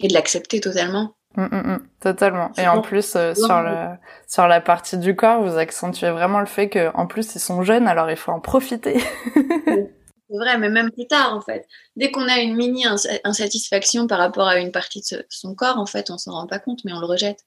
et 0.00 0.08
de 0.08 0.12
l'accepter 0.12 0.60
totalement. 0.60 1.14
Mm, 1.36 1.44
mm, 1.44 1.88
totalement. 2.00 2.50
Et 2.58 2.66
en 2.66 2.82
plus, 2.82 3.14
euh, 3.14 3.34
sur, 3.34 3.62
le, 3.62 3.94
sur 4.26 4.48
la 4.48 4.60
partie 4.60 4.98
du 4.98 5.14
corps, 5.14 5.42
vous 5.42 5.56
accentuez 5.56 6.10
vraiment 6.10 6.40
le 6.40 6.46
fait 6.46 6.68
qu'en 6.68 7.06
plus, 7.06 7.34
ils 7.34 7.40
sont 7.40 7.62
jeunes, 7.62 7.86
alors 7.86 8.10
il 8.10 8.16
faut 8.16 8.32
en 8.32 8.40
profiter. 8.40 8.98
c'est 9.34 10.36
vrai, 10.36 10.58
mais 10.58 10.68
même 10.68 10.90
plus 10.90 11.06
tard, 11.06 11.34
en 11.36 11.40
fait. 11.40 11.66
Dès 11.96 12.10
qu'on 12.10 12.26
a 12.28 12.38
une 12.40 12.56
mini 12.56 12.86
insatisfaction 13.24 14.08
par 14.08 14.18
rapport 14.18 14.48
à 14.48 14.58
une 14.58 14.72
partie 14.72 15.00
de 15.12 15.24
son 15.28 15.54
corps, 15.54 15.78
en 15.78 15.86
fait, 15.86 16.10
on 16.10 16.18
s'en 16.18 16.32
rend 16.32 16.46
pas 16.48 16.58
compte, 16.58 16.80
mais 16.84 16.92
on 16.92 17.00
le 17.00 17.06
rejette 17.06 17.44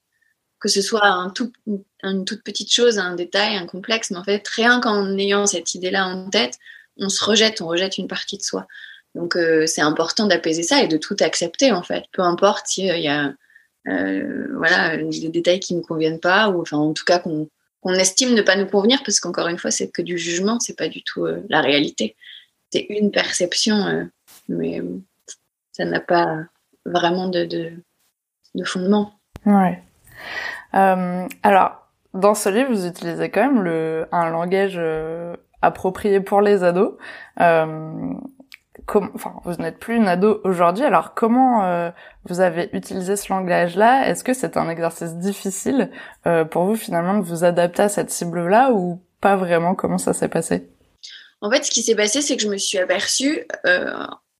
que 0.62 0.69
ce 0.69 0.81
soit 0.81 1.34
une 2.04 2.24
toute 2.24 2.44
petite 2.44 2.72
chose, 2.72 3.00
un 3.00 3.16
détail, 3.16 3.58
un 3.58 3.66
complexe, 3.66 4.12
mais 4.12 4.18
en 4.18 4.24
fait, 4.24 4.48
rien 4.48 4.80
qu'en 4.80 5.18
ayant 5.18 5.48
cette 5.48 5.74
idée-là 5.74 6.06
en 6.06 6.30
tête, 6.30 6.60
on 6.98 7.10
se 7.10 7.24
rejette, 7.24 7.62
on 7.62 7.68
rejette 7.68 7.98
une 7.98 8.08
partie 8.08 8.38
de 8.38 8.44
soi. 8.44 8.68
Donc, 9.16 9.36
euh, 9.36 9.66
c'est 9.66 9.81
important 9.81 10.28
d'apaiser 10.28 10.63
ça 10.63 10.81
et 10.84 10.88
de 10.88 10.98
tout 10.98 11.18
accepter, 11.19 11.72
en 11.72 11.81
fait. 11.81 12.06
Peu 12.13 12.22
importe 12.22 12.68
s'il 12.68 12.86
y 12.86 13.08
a 13.08 13.34
euh, 13.88 14.48
voilà, 14.56 14.96
des 14.98 15.30
détails 15.30 15.60
qui 15.60 15.74
ne 15.74 15.81
conviennent 15.81 16.19
pas, 16.19 16.50
ou 16.50 16.62
enfin, 16.62 16.78
en 16.78 16.94
tout 16.94 17.06
cas, 17.06 17.18
qu'on 17.18 17.50
estime 17.86 18.36
ne 18.36 18.44
pas 18.44 18.56
nous 18.56 18.68
convenir, 18.68 19.02
parce 19.04 19.19
qu'encore 19.19 19.48
une 19.48 19.57
fois, 19.57 19.72
c'est 19.72 19.90
que 19.90 20.04
du 20.04 20.19
jugement, 20.19 20.60
c'est 20.60 20.78
pas 20.78 20.88
du 20.88 21.04
tout 21.04 21.25
euh, 21.25 21.44
la 21.50 21.62
réalité. 21.62 22.16
C'est 22.72 22.86
une 22.88 23.12
perception, 23.12 24.10
mais 24.48 24.81
ça 25.74 25.84
n'a 25.84 26.00
pas 26.00 26.46
vraiment 26.86 27.28
de, 27.28 27.44
de, 27.44 27.72
de 28.56 28.64
fondement. 28.64 29.19
Ouais. 29.46 29.84
Euh, 30.73 31.27
alors, 31.44 31.88
dans 32.13 32.33
ce 32.33 32.50
livre, 32.50 32.71
vous 32.71 32.85
utilisez 32.85 33.29
quand 33.29 33.41
même 33.41 33.63
le, 33.63 34.07
un 34.11 34.30
langage 34.30 34.75
euh, 34.78 35.35
approprié 35.61 36.19
pour 36.19 36.42
les 36.42 36.63
ados. 36.63 36.94
Euh, 37.40 38.13
enfin, 38.87 39.35
vous 39.44 39.56
n'êtes 39.56 39.80
plus 39.80 39.95
une 39.95 40.07
ado 40.07 40.42
aujourd'hui, 40.44 40.85
alors 40.85 41.13
comment 41.13 41.92
vous 42.25 42.42
avez 42.42 42.69
utilisé 42.73 43.16
ce 43.16 43.31
langage-là? 43.31 44.07
Est-ce 44.07 44.23
que 44.23 44.33
c'est 44.33 44.57
un 44.57 44.69
exercice 44.69 45.16
difficile 45.16 45.92
pour 46.49 46.63
vous 46.63 46.75
finalement 46.75 47.18
de 47.18 47.23
vous 47.23 47.44
adapter 47.44 47.83
à 47.83 47.90
cette 47.90 48.09
cible-là 48.09 48.71
ou 48.71 49.01
pas 49.21 49.35
vraiment? 49.35 49.75
Comment 49.75 49.97
ça 49.97 50.13
s'est 50.13 50.28
passé? 50.28 50.68
En 51.42 51.49
fait, 51.49 51.63
ce 51.63 51.71
qui 51.71 51.83
s'est 51.83 51.95
passé, 51.95 52.21
c'est 52.21 52.35
que 52.35 52.44
je 52.44 52.49
me 52.49 52.57
suis 52.57 52.80
aperçue 52.80 53.45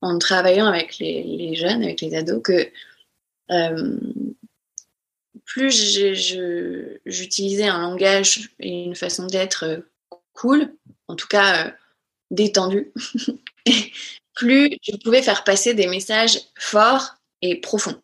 en 0.02 0.18
travaillant 0.18 0.66
avec 0.66 0.98
les, 0.98 1.54
jeunes, 1.54 1.82
avec 1.82 2.00
les 2.00 2.14
ados, 2.14 2.42
que 2.42 2.68
plus 5.44 5.70
j'utilisais 7.04 7.68
un 7.68 7.80
langage 7.80 8.50
et 8.60 8.84
une 8.84 8.94
façon 8.94 9.26
d'être 9.26 9.64
euh, 9.64 9.78
cool, 10.32 10.74
en 11.08 11.16
tout 11.16 11.28
cas 11.28 11.66
euh, 11.66 11.70
détendu, 12.30 12.92
plus 14.34 14.76
je 14.82 14.96
pouvais 14.96 15.22
faire 15.22 15.44
passer 15.44 15.74
des 15.74 15.86
messages 15.86 16.40
forts 16.58 17.16
et 17.42 17.60
profonds. 17.60 18.00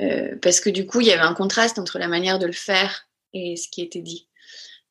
Euh, 0.00 0.36
parce 0.42 0.60
que 0.60 0.70
du 0.70 0.86
coup, 0.86 1.00
il 1.00 1.06
y 1.06 1.12
avait 1.12 1.22
un 1.22 1.34
contraste 1.34 1.78
entre 1.78 1.98
la 1.98 2.08
manière 2.08 2.38
de 2.38 2.46
le 2.46 2.52
faire 2.52 3.08
et 3.32 3.56
ce 3.56 3.68
qui 3.68 3.80
était 3.80 4.02
dit. 4.02 4.28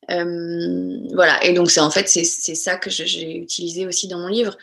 voilà, 0.08 1.44
et 1.44 1.54
donc 1.54 1.72
c'est 1.72 1.80
en 1.80 1.92
fait 1.92 2.08
c'est 2.08 2.56
ça 2.56 2.78
que 2.78 2.90
j'ai 2.90 3.38
utilisé 3.38 3.86
aussi 3.86 4.08
dans 4.08 4.20
mon 4.20 4.28
livre 4.28 4.58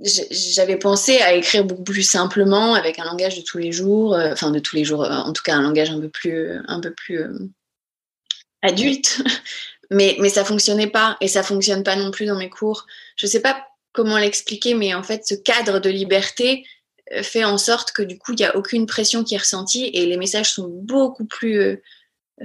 j'avais 0.00 0.76
pensé 0.76 1.18
à 1.18 1.34
écrire 1.34 1.64
beaucoup 1.64 1.84
plus 1.84 2.02
simplement 2.02 2.74
avec 2.74 2.98
un 2.98 3.04
langage 3.04 3.36
de 3.36 3.42
tous 3.42 3.58
les 3.58 3.72
jours, 3.72 4.14
euh, 4.14 4.32
enfin 4.32 4.50
de 4.50 4.58
tous 4.58 4.76
les 4.76 4.84
jours, 4.84 5.04
euh, 5.04 5.10
en 5.10 5.32
tout 5.32 5.42
cas 5.42 5.54
un 5.54 5.62
langage 5.62 5.90
un 5.90 6.00
peu 6.00 6.08
plus, 6.08 6.58
un 6.66 6.80
peu 6.80 6.92
plus 6.92 7.20
euh, 7.20 7.38
adulte, 8.62 9.22
mais 9.90 10.16
mais 10.18 10.28
ça 10.28 10.44
fonctionnait 10.44 10.88
pas 10.88 11.16
et 11.20 11.28
ça 11.28 11.42
fonctionne 11.42 11.84
pas 11.84 11.96
non 11.96 12.10
plus 12.10 12.26
dans 12.26 12.36
mes 12.36 12.50
cours. 12.50 12.86
Je 13.16 13.26
sais 13.26 13.40
pas 13.40 13.66
comment 13.92 14.18
l'expliquer, 14.18 14.74
mais 14.74 14.94
en 14.94 15.02
fait 15.02 15.26
ce 15.26 15.34
cadre 15.34 15.78
de 15.78 15.90
liberté 15.90 16.66
fait 17.22 17.44
en 17.44 17.58
sorte 17.58 17.92
que 17.92 18.02
du 18.02 18.18
coup 18.18 18.32
il 18.32 18.40
y 18.40 18.44
a 18.44 18.56
aucune 18.56 18.86
pression 18.86 19.22
qui 19.22 19.34
est 19.34 19.38
ressentie 19.38 19.90
et 19.92 20.06
les 20.06 20.16
messages 20.16 20.52
sont 20.52 20.68
beaucoup 20.68 21.26
plus 21.26 21.80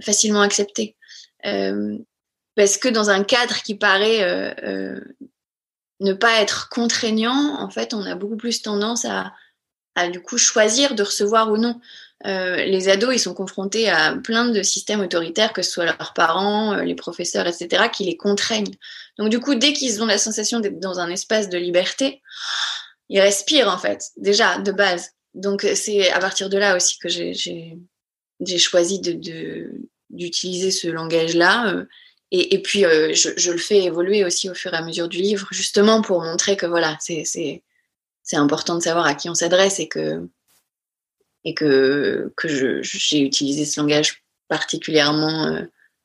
facilement 0.01 0.41
acceptés. 0.41 0.95
parce 1.41 2.77
que 2.77 2.89
dans 2.89 3.09
un 3.09 3.23
cadre 3.23 3.63
qui 3.63 3.75
paraît 3.75 4.21
ne 5.99 6.13
pas 6.13 6.41
être 6.41 6.69
contraignant, 6.69 7.59
en 7.59 7.69
fait, 7.69 7.93
on 7.93 8.05
a 8.05 8.15
beaucoup 8.15 8.37
plus 8.37 8.61
tendance 8.61 9.05
à, 9.05 9.33
du 10.11 10.21
coup 10.21 10.37
choisir 10.37 10.95
de 10.95 11.03
recevoir 11.03 11.51
ou 11.51 11.57
non. 11.57 11.81
les 12.23 12.87
ados, 12.87 13.13
ils 13.13 13.19
sont 13.19 13.33
confrontés 13.33 13.89
à 13.89 14.15
plein 14.15 14.45
de 14.45 14.63
systèmes 14.63 15.01
autoritaires, 15.01 15.51
que 15.51 15.61
ce 15.61 15.71
soit 15.71 15.85
leurs 15.85 16.13
parents, 16.13 16.75
les 16.75 16.95
professeurs, 16.95 17.45
etc., 17.47 17.89
qui 17.91 18.05
les 18.05 18.15
contraignent. 18.15 18.75
Donc 19.17 19.29
du 19.29 19.41
coup, 19.41 19.55
dès 19.55 19.73
qu'ils 19.73 20.01
ont 20.01 20.05
la 20.05 20.17
sensation 20.17 20.61
d'être 20.61 20.79
dans 20.79 20.99
un 20.99 21.09
espace 21.09 21.49
de 21.49 21.57
liberté, 21.57 22.21
ils 23.09 23.19
respirent 23.19 23.67
en 23.67 23.77
fait, 23.77 24.05
déjà 24.15 24.57
de 24.59 24.71
base. 24.71 25.11
Donc 25.33 25.67
c'est 25.75 26.09
à 26.11 26.19
partir 26.19 26.49
de 26.49 26.57
là 26.57 26.77
aussi 26.77 26.97
que 26.97 27.09
j'ai 27.09 27.77
choisi 28.57 29.01
d'utiliser 30.09 30.71
ce 30.71 30.87
langage-là. 30.87 31.83
Et, 32.31 32.55
et, 32.55 32.61
puis, 32.61 32.81
je, 32.81 33.29
je, 33.37 33.51
le 33.51 33.57
fais 33.57 33.83
évoluer 33.83 34.23
aussi 34.23 34.49
au 34.49 34.53
fur 34.53 34.73
et 34.73 34.77
à 34.77 34.83
mesure 34.83 35.07
du 35.07 35.17
livre, 35.17 35.47
justement 35.51 36.01
pour 36.01 36.21
montrer 36.21 36.57
que 36.57 36.67
voilà, 36.67 36.97
c'est 36.99 37.63
important 38.33 38.75
de 38.75 38.81
savoir 38.81 39.07
à 39.07 39.15
qui 39.15 39.29
on 39.29 39.33
s'adresse 39.33 39.79
et 39.79 39.87
que, 39.87 40.27
et 41.43 41.55
que, 41.55 42.31
que 42.37 42.47
j'ai 42.83 43.21
utilisé 43.21 43.65
ce 43.65 43.79
langage 43.79 44.23
particulièrement 44.47 45.59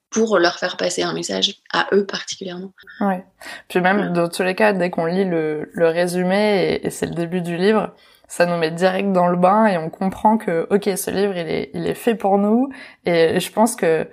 pour 0.08 0.38
leur 0.38 0.58
faire 0.58 0.76
passer 0.76 1.02
un 1.02 1.12
message 1.12 1.56
à 1.72 1.88
eux 1.92 2.06
particulièrement. 2.06 2.72
Ouais. 3.00 3.24
Puis 3.68 3.80
même, 3.80 4.12
dans 4.12 4.28
tous 4.28 4.44
les 4.44 4.54
cas, 4.54 4.72
dès 4.72 4.88
qu'on 4.88 5.06
lit 5.06 5.24
le, 5.24 5.68
le 5.72 5.88
résumé 5.88 6.78
et, 6.82 6.86
et 6.86 6.90
c'est 6.90 7.06
le 7.06 7.14
début 7.14 7.40
du 7.40 7.56
livre, 7.56 7.92
ça 8.28 8.46
nous 8.46 8.56
met 8.56 8.70
direct 8.70 9.12
dans 9.12 9.28
le 9.28 9.36
bain 9.36 9.66
et 9.66 9.76
on 9.76 9.90
comprend 9.90 10.38
que, 10.38 10.66
ok, 10.70 10.96
ce 10.96 11.10
livre, 11.10 11.36
il 11.36 11.48
est, 11.48 11.70
il 11.74 11.86
est 11.86 11.94
fait 11.94 12.14
pour 12.14 12.38
nous. 12.38 12.70
Et 13.04 13.40
je 13.40 13.52
pense 13.52 13.76
que 13.76 14.08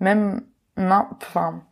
même, 0.00 0.42
non, 0.76 1.06
enfin, 1.22 1.62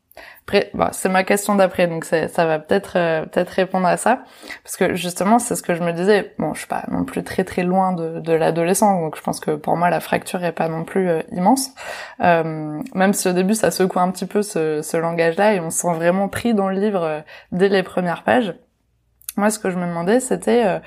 après, 0.45 0.71
bah, 0.75 0.91
c'est 0.93 1.09
ma 1.09 1.25
question 1.25 1.55
d'après, 1.55 1.87
donc 1.87 2.05
ça 2.05 2.27
va 2.47 2.59
peut-être 2.59 2.97
euh, 2.97 3.25
peut-être 3.25 3.51
répondre 3.51 3.87
à 3.87 3.97
ça, 3.97 4.25
parce 4.63 4.77
que 4.77 4.95
justement 4.95 5.39
c'est 5.39 5.57
ce 5.57 5.63
que 5.63 5.75
je 5.75 5.83
me 5.83 5.93
disais. 5.93 6.35
Bon, 6.39 6.53
je 6.53 6.61
suis 6.61 6.69
pas 6.69 6.85
non 6.89 7.05
plus 7.05 7.25
très 7.25 7.45
très 7.45 7.63
loin 7.63 7.93
de, 7.93 8.21
de 8.21 8.33
l'adolescence, 8.33 9.01
donc 9.01 9.17
je 9.17 9.23
pense 9.23 9.41
que 9.41 9.53
pour 9.53 9.77
moi 9.77 9.89
la 9.89 10.01
fracture 10.01 10.45
est 10.45 10.53
pas 10.53 10.69
non 10.69 10.85
plus 10.85 11.09
euh, 11.09 11.23
immense. 11.31 11.71
Euh, 12.21 12.81
même 12.95 13.13
si 13.15 13.29
au 13.29 13.33
début 13.33 13.55
ça 13.55 13.71
secoue 13.71 14.01
un 14.01 14.11
petit 14.11 14.27
peu 14.27 14.43
ce, 14.43 14.83
ce 14.83 14.97
langage-là 14.97 15.55
et 15.55 15.61
on 15.61 15.71
se 15.71 15.79
sent 15.79 15.95
vraiment 15.95 16.29
pris 16.29 16.55
dans 16.55 16.69
le 16.69 16.79
livre 16.79 17.03
euh, 17.03 17.21
dès 17.53 17.69
les 17.69 17.83
premières 17.83 18.23
pages. 18.25 18.55
Moi, 19.37 19.49
ce 19.49 19.59
que 19.59 19.71
je 19.71 19.79
me 19.79 19.87
demandais, 19.87 20.21
c'était 20.21 20.83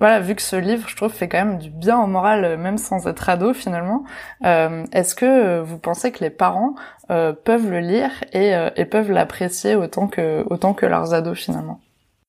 voilà, 0.00 0.20
vu 0.20 0.34
que 0.34 0.42
ce 0.42 0.56
livre, 0.56 0.88
je 0.88 0.96
trouve, 0.96 1.12
fait 1.12 1.28
quand 1.28 1.44
même 1.44 1.58
du 1.58 1.70
bien 1.70 2.00
au 2.00 2.06
moral, 2.06 2.44
euh, 2.44 2.56
même 2.56 2.78
sans 2.78 3.06
être 3.06 3.28
ado 3.28 3.52
finalement, 3.52 4.04
euh, 4.44 4.84
est-ce 4.92 5.14
que 5.14 5.26
euh, 5.26 5.62
vous 5.62 5.78
pensez 5.78 6.12
que 6.12 6.22
les 6.22 6.30
parents 6.30 6.74
peuvent 7.08 7.70
le 7.70 7.80
lire 7.80 8.10
et, 8.34 8.84
peuvent 8.84 9.10
l'apprécier 9.10 9.74
autant 9.74 10.08
que, 10.08 10.86
leurs 10.86 11.14
ados 11.14 11.38
finalement? 11.38 11.80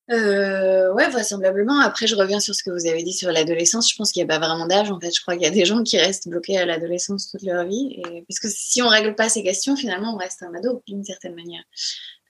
Euh, 0.09 0.93
ouais, 0.93 1.09
vraisemblablement. 1.09 1.81
Après, 1.81 2.07
je 2.07 2.15
reviens 2.15 2.39
sur 2.39 2.55
ce 2.55 2.63
que 2.63 2.71
vous 2.71 2.87
avez 2.87 3.03
dit 3.03 3.11
sur 3.11 3.29
l'adolescence. 3.29 3.91
Je 3.91 3.95
pense 3.97 4.13
qu'il 4.13 4.25
n'y 4.25 4.31
a 4.31 4.39
pas 4.39 4.43
vraiment 4.43 4.65
d'âge. 4.67 4.89
En 4.89 4.97
fait, 4.97 5.13
je 5.13 5.21
crois 5.21 5.35
qu'il 5.35 5.43
y 5.43 5.47
a 5.47 5.51
des 5.51 5.65
gens 5.65 5.83
qui 5.83 5.97
restent 5.97 6.29
bloqués 6.29 6.57
à 6.57 6.65
l'adolescence 6.65 7.29
toute 7.29 7.43
leur 7.43 7.65
vie. 7.65 7.97
Et... 7.97 8.23
Parce 8.27 8.39
que 8.39 8.47
si 8.49 8.81
on 8.81 8.87
règle 8.87 9.15
pas 9.15 9.27
ces 9.27 9.43
questions, 9.43 9.75
finalement, 9.75 10.13
on 10.15 10.17
reste 10.17 10.41
un 10.43 10.53
ado 10.55 10.81
d'une 10.87 11.03
certaine 11.03 11.35
manière. 11.35 11.63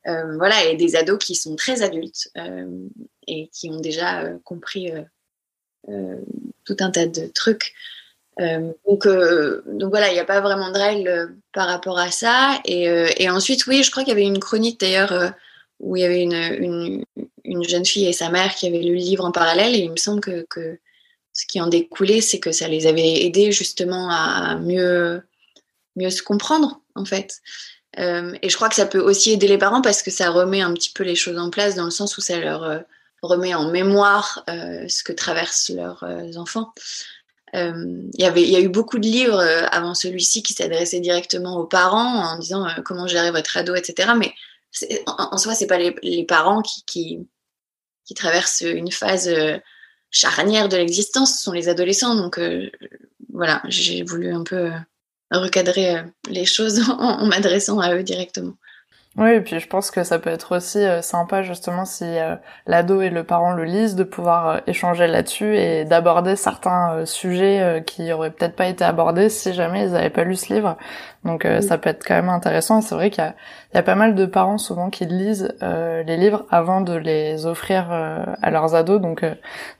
Voilà, 0.05 0.65
et 0.65 0.75
des 0.75 0.95
ados 0.95 1.23
qui 1.23 1.35
sont 1.35 1.55
très 1.55 1.83
adultes 1.83 2.31
et 3.27 3.47
qui 3.53 3.69
ont 3.69 3.79
déjà 3.79 4.27
compris 4.43 4.91
tout 5.85 6.77
un 6.79 6.91
tas 6.91 7.07
de 7.07 7.27
trucs. 7.33 7.73
Euh, 8.39 8.71
donc, 8.87 9.05
euh, 9.05 9.61
donc 9.65 9.89
voilà, 9.89 10.09
il 10.09 10.13
n'y 10.13 10.19
a 10.19 10.25
pas 10.25 10.39
vraiment 10.41 10.71
de 10.71 10.77
règles 10.77 11.35
par 11.51 11.67
rapport 11.67 11.99
à 11.99 12.11
ça. 12.11 12.59
Et, 12.65 13.29
ensuite, 13.29 13.67
oui, 13.67 13.83
je 13.83 13.91
crois 13.91 14.03
qu'il 14.03 14.13
y 14.13 14.15
avait 14.15 14.25
une 14.25 14.39
chronique 14.39 14.79
d'ailleurs 14.79 15.33
où 15.79 15.95
il 15.95 16.01
y 16.01 16.05
avait 16.05 16.21
une, 16.21 16.33
une, 16.33 17.03
une, 17.45 17.63
jeune 17.63 17.85
fille 17.85 18.07
et 18.07 18.13
sa 18.13 18.29
mère 18.29 18.53
qui 18.55 18.67
avaient 18.67 18.81
lu 18.81 18.93
le 18.93 18.99
livre 18.99 19.25
en 19.25 19.31
parallèle. 19.31 19.75
Et 19.75 19.79
il 19.79 19.91
me 19.91 19.97
semble 19.97 20.21
que, 20.21 20.45
ce 21.33 21.45
qui 21.45 21.61
en 21.61 21.67
découlait, 21.67 22.21
c'est 22.21 22.39
que 22.39 22.51
ça 22.51 22.67
les 22.67 22.87
avait 22.87 23.23
aidés 23.23 23.51
justement 23.51 24.09
à 24.09 24.55
mieux, 24.55 25.21
mieux 25.95 26.09
se 26.09 26.21
comprendre, 26.21 26.81
en 26.95 27.05
fait. 27.05 27.39
Euh, 27.97 28.35
et 28.41 28.49
je 28.49 28.55
crois 28.55 28.69
que 28.69 28.75
ça 28.75 28.85
peut 28.85 28.99
aussi 28.99 29.31
aider 29.31 29.47
les 29.47 29.57
parents 29.57 29.81
parce 29.81 30.03
que 30.03 30.11
ça 30.11 30.29
remet 30.29 30.61
un 30.61 30.73
petit 30.73 30.91
peu 30.91 31.03
les 31.03 31.15
choses 31.15 31.39
en 31.39 31.49
place 31.49 31.75
dans 31.75 31.85
le 31.85 31.91
sens 31.91 32.17
où 32.17 32.21
ça 32.21 32.39
leur 32.39 32.83
remet 33.21 33.53
en 33.53 33.69
mémoire 33.69 34.43
euh, 34.49 34.87
ce 34.87 35.03
que 35.03 35.11
traversent 35.11 35.69
leurs 35.69 36.03
euh, 36.03 36.33
enfants. 36.35 36.73
Euh, 37.55 38.03
y 38.13 38.25
avait, 38.25 38.43
il 38.43 38.49
y 38.49 38.55
a 38.55 38.61
eu 38.61 38.69
beaucoup 38.69 38.99
de 38.99 39.07
livres 39.07 39.41
avant 39.71 39.95
celui-ci 39.95 40.43
qui 40.43 40.53
s'adressaient 40.53 40.99
directement 40.99 41.57
aux 41.57 41.65
parents 41.65 42.23
en 42.23 42.37
disant 42.37 42.67
comment 42.85 43.07
gérer 43.07 43.31
votre 43.31 43.57
ado, 43.57 43.73
etc. 43.73 44.11
Mais 44.17 44.33
en, 45.07 45.29
en, 45.31 45.37
soi, 45.37 45.55
c'est 45.55 45.65
pas 45.65 45.79
les, 45.79 46.25
parents 46.25 46.61
qui, 46.61 47.27
traversent 48.15 48.61
une 48.61 48.91
phase 48.91 49.31
charnière 50.11 50.69
de 50.69 50.77
l'existence, 50.77 51.37
ce 51.37 51.43
sont 51.43 51.51
les 51.51 51.69
adolescents. 51.69 52.13
Donc 52.13 52.39
voilà, 53.33 53.63
j'ai 53.67 54.03
voulu 54.03 54.31
un 54.31 54.43
peu 54.43 54.71
recadrer 55.31 56.03
les 56.29 56.45
choses 56.45 56.87
en 56.99 57.25
m'adressant 57.25 57.79
à 57.79 57.95
eux 57.95 58.03
directement. 58.03 58.53
Oui, 59.17 59.31
et 59.31 59.41
puis 59.41 59.59
je 59.59 59.67
pense 59.67 59.89
que 59.89 60.03
ça 60.03 60.19
peut 60.19 60.29
être 60.29 60.55
aussi 60.55 60.77
euh, 60.77 61.01
sympa 61.01 61.41
justement 61.41 61.83
si 61.83 62.05
euh, 62.05 62.35
l'ado 62.67 63.01
et 63.01 63.09
le 63.09 63.23
parent 63.23 63.53
le 63.53 63.63
lisent, 63.65 63.95
de 63.95 64.03
pouvoir 64.03 64.47
euh, 64.47 64.57
échanger 64.67 65.07
là-dessus 65.07 65.57
et 65.57 65.83
d'aborder 65.83 66.35
certains 66.35 67.05
sujets 67.05 67.83
qui 67.87 68.13
auraient 68.13 68.31
peut-être 68.31 68.55
pas 68.55 68.67
été 68.67 68.83
abordés 68.83 69.29
si 69.29 69.53
jamais 69.53 69.85
ils 69.85 69.91
n'avaient 69.93 70.11
pas 70.11 70.23
lu 70.23 70.35
ce 70.35 70.53
livre. 70.53 70.77
Donc 71.25 71.45
ça 71.61 71.77
peut 71.77 71.89
être 71.89 72.05
quand 72.05 72.15
même 72.15 72.29
intéressant. 72.29 72.81
C'est 72.81 72.95
vrai 72.95 73.09
qu'il 73.09 73.23
y, 73.23 73.75
y 73.75 73.77
a, 73.77 73.83
pas 73.83 73.95
mal 73.95 74.15
de 74.15 74.25
parents 74.25 74.57
souvent 74.57 74.89
qui 74.89 75.05
lisent 75.05 75.53
les 75.61 76.17
livres 76.17 76.45
avant 76.49 76.79
de 76.79 76.93
les 76.93 77.45
offrir 77.45 77.91
à 77.91 78.49
leurs 78.51 78.73
ados. 78.73 79.01
Donc 79.01 79.25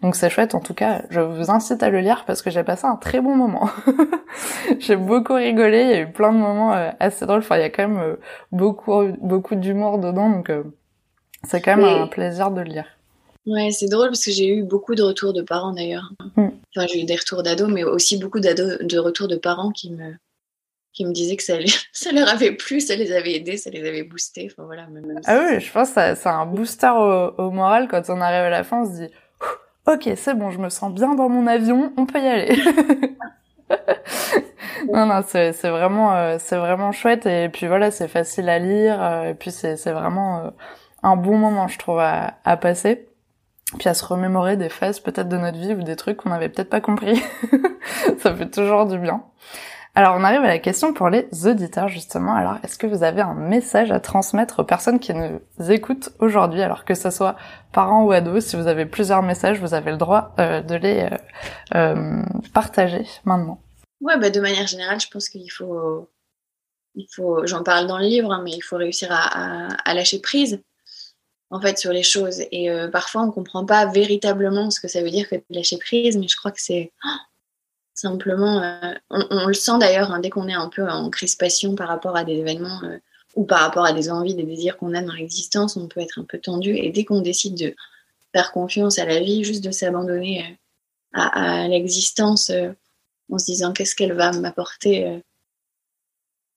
donc 0.02 0.16
c'est 0.16 0.30
chouette. 0.30 0.54
En 0.54 0.60
tout 0.60 0.74
cas, 0.74 1.04
je 1.10 1.22
vous 1.22 1.50
incite 1.50 1.82
à 1.82 1.90
le 1.90 2.02
lire 2.02 2.26
parce 2.28 2.42
que 2.42 2.50
j'ai 2.50 2.64
passé 2.64 2.86
un 2.86 2.98
très 2.98 3.22
bon 3.22 3.36
moment. 3.36 3.70
j'ai 4.80 4.98
beaucoup 4.98 5.34
rigolé. 5.34 5.84
Il 5.84 5.90
y 5.90 5.94
a 5.94 6.00
eu 6.02 6.12
plein 6.12 6.34
de 6.34 6.38
moments 6.38 6.74
assez 7.00 7.26
drôles. 7.26 7.40
Enfin, 7.40 7.58
il 7.58 7.62
y 7.62 7.66
a 7.66 7.70
quand 7.70 7.88
même 7.88 8.18
beaucoup 8.52 9.04
beaucoup 9.22 9.56
d'humour 9.56 10.00
dedans, 10.00 10.30
donc 10.30 10.50
euh, 10.50 10.64
c'est 11.44 11.62
quand 11.62 11.78
même 11.78 12.04
un 12.04 12.08
plaisir 12.08 12.52
de 12.52 12.62
le 12.62 12.70
lire. 12.70 12.86
Ouais, 13.46 13.72
c'est 13.72 13.88
drôle 13.88 14.10
parce 14.10 14.26
que 14.26 14.32
j'ai 14.32 14.48
eu 14.48 14.64
beaucoup 14.64 14.96
de 14.96 15.04
retours 15.04 15.34
de 15.34 15.42
parents 15.42 15.74
d'ailleurs. 15.74 16.12
Mm. 16.36 16.50
Enfin, 16.76 16.88
j'ai 16.88 17.02
eu 17.02 17.06
des 17.06 17.16
retours 17.16 17.42
d'ados, 17.42 17.70
mais 17.72 17.84
aussi 17.84 18.18
beaucoup 18.18 18.40
de 18.40 18.98
retours 18.98 19.28
de 19.28 19.38
parents 19.38 19.72
qui 19.72 19.92
me, 19.92 20.14
qui 21.00 21.06
me 21.06 21.14
disaient 21.14 21.38
que 21.38 21.44
ça, 21.44 21.54
ça 21.94 22.12
leur 22.12 22.28
avait 22.28 22.52
plu, 22.52 22.82
ça 22.82 22.94
les 22.94 23.14
avait 23.14 23.36
aidés, 23.36 23.56
ça 23.56 23.70
les 23.70 23.88
avait 23.88 24.04
boostés. 24.04 24.50
Enfin, 24.52 24.66
voilà, 24.66 24.86
ah 25.28 25.40
oui, 25.40 25.62
je 25.62 25.72
pense 25.72 25.92
que 25.92 26.16
c'est 26.16 26.28
un 26.28 26.46
booster 26.46 26.90
au, 26.90 27.36
au, 27.38 27.52
moral 27.52 27.88
quand 27.88 28.02
on 28.10 28.20
arrive 28.20 28.44
à 28.44 28.50
la 28.50 28.66
fin, 28.66 28.82
on 28.82 28.86
se 28.86 29.04
dit 29.04 29.14
Ok, 29.88 30.10
c'est 30.18 30.34
bon, 30.34 30.52
je 30.52 30.60
me 30.60 30.68
sens 30.68 30.94
bien 30.94 31.16
dans 31.16 31.30
mon 31.30 31.48
avion, 31.48 31.94
on 31.96 32.06
peut 32.06 32.20
y 32.20 32.28
aller. 32.28 32.62
non, 34.94 35.06
non, 35.06 35.24
c'est, 35.26 35.54
vraiment, 35.70 36.14
euh, 36.18 36.36
c'est 36.38 36.58
vraiment 36.58 36.92
chouette 36.92 37.26
et 37.26 37.48
puis 37.48 37.68
voilà, 37.68 37.92
c'est 37.92 38.10
facile 38.10 38.50
à 38.50 38.60
lire 38.60 39.02
euh, 39.02 39.30
et 39.30 39.36
puis 39.36 39.52
c'est, 39.52 39.78
c'est 39.78 39.94
vraiment 39.94 40.40
euh, 40.40 40.50
un 41.02 41.16
bon 41.16 41.38
moment, 41.38 41.70
je 41.70 41.80
trouve, 41.80 42.00
à, 42.00 42.40
à 42.44 42.58
passer. 42.58 43.08
Puis 43.78 43.88
à 43.88 43.94
se 43.94 44.04
remémorer 44.04 44.58
des 44.58 44.68
phases 44.68 45.00
peut-être 45.00 45.30
de 45.30 45.38
notre 45.38 45.60
vie 45.60 45.74
ou 45.76 45.84
des 45.84 45.96
trucs 45.96 46.18
qu'on 46.18 46.30
n'avait 46.30 46.50
peut-être 46.50 46.70
pas 46.70 46.82
compris. 46.82 47.22
Ça 48.20 48.36
fait 48.36 48.50
toujours 48.50 48.86
du 48.86 48.98
bien. 48.98 49.24
Alors 49.96 50.16
on 50.18 50.24
arrive 50.24 50.42
à 50.42 50.48
la 50.48 50.60
question 50.60 50.94
pour 50.94 51.10
les 51.10 51.28
auditeurs 51.46 51.88
justement. 51.88 52.36
Alors 52.36 52.58
est-ce 52.64 52.78
que 52.78 52.88
vous 52.88 53.04
avez 53.04 53.22
un 53.22 53.34
message 53.34 53.92
à 53.92 54.00
transmettre 54.00 54.60
aux 54.60 54.64
personnes 54.64 55.00
qui 55.00 55.14
nous 55.14 55.42
écoutent 55.72 56.12
aujourd'hui? 56.20 56.62
Alors 56.62 56.86
que 56.86 56.94
ce 56.94 57.10
soit 57.10 57.36
parents 57.74 58.04
ou 58.04 58.12
ados, 58.12 58.46
si 58.46 58.56
vous 58.56 58.68
avez 58.68 58.86
plusieurs 58.86 59.24
messages, 59.24 59.60
vous 59.60 59.74
avez 59.74 59.92
le 59.92 59.98
droit 59.98 60.34
euh, 60.40 60.62
de 60.62 60.76
les 60.76 61.02
euh, 61.02 61.18
euh, 61.76 62.24
partager 62.54 63.06
maintenant. 63.26 63.62
Ouais, 64.02 64.18
bah, 64.18 64.30
de 64.30 64.40
manière 64.40 64.68
générale, 64.68 65.00
je 65.02 65.08
pense 65.10 65.28
qu'il 65.28 65.52
faut, 65.52 66.08
il 66.96 67.08
faut, 67.14 67.46
j'en 67.46 67.64
parle 67.64 67.88
dans 67.88 67.98
le 67.98 68.06
livre, 68.06 68.32
hein, 68.32 68.42
mais 68.44 68.52
il 68.52 68.62
faut 68.62 68.78
réussir 68.78 69.10
à, 69.12 69.94
lâcher 69.94 70.22
prise, 70.22 70.62
en 71.50 71.60
fait, 71.60 71.78
sur 71.78 71.92
les 71.92 72.04
choses. 72.04 72.40
Et 72.54 72.70
parfois, 72.94 73.24
on 73.24 73.32
comprend 73.32 73.66
pas 73.66 73.88
véritablement 73.88 74.72
ce 74.72 74.80
que 74.80 74.88
ça 74.88 75.02
veut 75.02 75.10
dire 75.10 75.28
que 75.28 75.36
de 75.36 75.44
lâcher 75.50 75.78
prise, 75.78 76.16
mais 76.16 76.30
je 76.30 76.38
crois 76.38 76.52
que 76.52 76.62
c'est 76.62 76.94
simplement, 78.00 78.64
euh, 78.64 78.94
on, 79.10 79.48
le 79.48 79.54
sent 79.54 79.78
d'ailleurs 79.80 80.12
hein, 80.12 80.20
dès 80.20 80.30
qu'on 80.30 80.48
est 80.48 80.54
un 80.54 80.70
peu 80.70 80.88
en 80.88 81.10
crispation 81.10 81.76
par 81.76 81.90
rapport 81.90 82.16
à 82.16 82.24
des 82.24 82.36
événements 82.38 82.82
euh, 82.84 82.98
ou 83.36 83.44
par 83.46 83.60
rapport 83.60 83.86
à 83.86 83.92
des 83.92 84.10
envies, 84.10 84.36
des 84.36 84.44
désirs 84.44 84.78
qu'on 84.78 84.94
a 84.94 85.02
dans 85.02 85.14
l'existence, 85.14 85.76
on 85.76 85.88
peut 85.88 86.00
être 86.00 86.18
un 86.18 86.24
peu 86.24 86.40
tendu. 86.40 86.76
Et 86.76 86.92
dès 86.92 87.04
qu'on 87.04 87.22
décide 87.22 87.56
de 87.56 87.76
faire 88.34 88.52
confiance 88.54 89.00
à 89.00 89.06
la 89.06 89.20
vie, 89.20 89.44
juste 89.44 89.64
de 89.64 89.72
s'abandonner 89.72 90.46
euh, 90.46 91.20
à, 91.20 91.68
l'existence 91.68 92.52
en 93.32 93.38
se 93.38 93.46
disant 93.46 93.74
qu'est-ce 93.74 93.96
qu'elle 93.96 94.14
va 94.14 94.32
m'apporter 94.32 95.22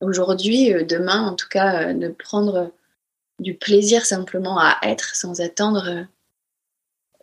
aujourd'hui, 0.01 0.73
demain, 0.85 1.27
en 1.27 1.35
tout 1.35 1.49
cas, 1.49 1.93
de 1.93 2.09
prendre 2.09 2.71
du 3.39 3.55
plaisir 3.55 4.05
simplement 4.05 4.59
à 4.59 4.79
être 4.83 5.17
sans 5.17 5.41
attendre, 5.41 6.07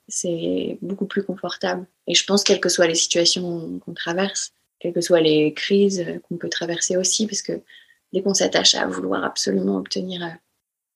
c'est 0.08 0.78
beaucoup 0.82 1.06
plus 1.06 1.24
confortable. 1.24 1.86
Et 2.10 2.16
je 2.16 2.26
pense, 2.26 2.44
quelles 2.44 2.60
que 2.60 2.70
soient 2.70 2.88
les 2.88 2.96
situations 2.96 3.80
qu'on 3.80 3.94
traverse, 3.94 4.52
quelles 4.80 4.94
que 4.94 5.00
soient 5.00 5.22
les 5.22 5.54
crises 5.54 6.06
qu'on 6.28 6.38
peut 6.38 6.50
traverser 6.50 6.98
aussi, 6.98 7.28
parce 7.28 7.42
que 7.42 7.62
dès 8.12 8.22
qu'on 8.22 8.34
s'attache 8.34 8.76
à 8.76 8.86
vouloir 8.88 9.24
absolument 9.24 9.78
obtenir 9.78 10.38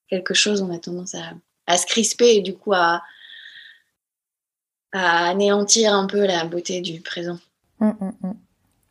quelque 0.10 0.34
chose, 0.34 0.62
on 0.62 0.74
a 0.74 0.79
tendance 0.79 1.15
à, 1.15 1.34
à 1.67 1.77
se 1.77 1.86
crisper 1.86 2.36
et 2.36 2.41
du 2.41 2.55
coup 2.55 2.74
à, 2.74 3.03
à 4.91 5.29
anéantir 5.29 5.93
un 5.93 6.08
peu 6.08 6.25
la 6.25 6.46
beauté 6.46 6.82
du 6.82 7.00
présent. 7.00 7.39
Mmh, 7.79 7.91
mmh, 8.00 8.12
mmh. 8.22 8.34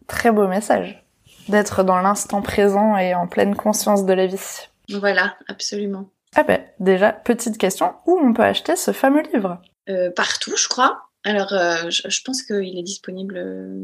très 0.06 0.30
beau 0.30 0.46
message 0.46 1.04
d'être 1.48 1.82
dans 1.82 2.00
l'instant 2.00 2.40
présent 2.40 2.96
et 2.96 3.14
en 3.14 3.26
pleine 3.26 3.56
conscience 3.56 4.06
de 4.06 4.12
la 4.12 4.26
vie. 4.26 4.68
Voilà, 4.88 5.36
absolument. 5.48 6.08
Ah 6.36 6.44
ben, 6.44 6.64
déjà, 6.78 7.12
petite 7.12 7.58
question, 7.58 7.94
où 8.06 8.18
on 8.22 8.32
peut 8.32 8.44
acheter 8.44 8.76
ce 8.76 8.92
fameux 8.92 9.22
livre? 9.34 9.60
Euh, 9.88 10.10
Partout, 10.10 10.56
je 10.56 10.68
crois. 10.68 11.02
Alors, 11.24 11.52
euh, 11.52 11.88
je, 11.88 12.22
pense 12.24 12.42
qu'il 12.42 12.78
est 12.78 12.82
disponible 12.82 13.34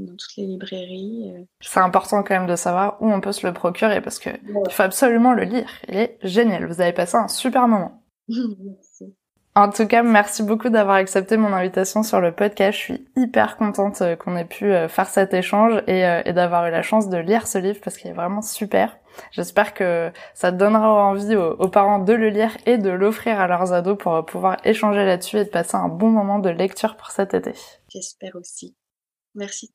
dans 0.07 0.17
toutes 0.17 0.37
les 0.37 0.45
librairies. 0.45 1.33
Euh. 1.37 1.45
C'est 1.61 1.79
important 1.79 2.23
quand 2.25 2.35
même 2.35 2.49
de 2.49 2.57
savoir 2.57 3.01
où 3.01 3.11
on 3.13 3.21
peut 3.21 3.33
se 3.33 3.47
le 3.47 3.53
procurer 3.53 4.01
parce 4.01 4.19
que 4.19 4.31
il 4.31 4.73
faut 4.73 4.83
absolument 4.83 5.35
le 5.35 5.45
lire. 5.45 5.71
Il 5.89 5.97
est 5.97 6.19
génial. 6.23 6.67
Vous 6.67 6.81
avez 6.81 6.93
passé 6.93 7.17
un 7.17 7.29
super 7.29 7.69
moment. 7.69 8.03
Merci. 8.29 9.15
En 9.59 9.71
tout 9.71 9.89
cas, 9.89 10.05
merci 10.05 10.45
beaucoup 10.45 10.69
d'avoir 10.69 10.95
accepté 10.95 11.37
mon 11.37 11.53
invitation 11.53 12.05
sur 12.05 12.21
le 12.21 12.31
podcast. 12.31 12.79
Je 12.79 12.85
suis 12.85 13.09
hyper 13.17 13.57
contente 13.57 14.03
euh, 14.03 14.15
qu'on 14.15 14.37
ait 14.37 14.45
pu 14.45 14.67
euh, 14.67 14.87
faire 14.87 15.09
cet 15.09 15.35
échange 15.35 15.83
euh, 15.89 16.23
et, 16.25 16.33
d'avoir 16.33 16.69
eu 16.69 16.71
la 16.71 16.83
chance 16.83 17.09
de 17.09 17.17
lire 17.17 17.49
ce 17.49 17.59
livre 17.59 17.81
parce 17.83 17.97
qu'il 17.97 18.09
est 18.09 18.15
vraiment 18.15 18.41
super. 18.41 18.97
J'espère 19.33 19.75
que 19.75 20.13
ça 20.33 20.53
donnera 20.53 20.89
envie 20.89 21.35
aux, 21.35 21.69
parents 21.71 21.99
de 21.99 22.13
le 22.13 22.29
lire 22.29 22.57
et 22.67 22.79
de 22.79 22.91
l'offrir 22.91 23.41
à 23.41 23.49
leurs 23.49 23.73
ados 23.73 23.99
pour 23.99 24.25
pouvoir 24.25 24.59
échanger 24.63 25.05
là-dessus 25.05 25.39
et 25.39 25.45
de 25.45 25.51
passer 25.51 25.75
un 25.75 25.89
bon 25.89 26.11
moment 26.11 26.39
de 26.39 26.51
lecture 26.51 26.97
pour 26.97 27.11
cet 27.11 27.35
été. 27.35 27.53
J'espère 27.89 28.37
aussi. 28.37 28.77
Merci. 29.35 29.75